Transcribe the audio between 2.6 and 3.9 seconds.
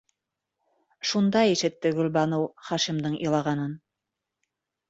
Хашимдың илағанын.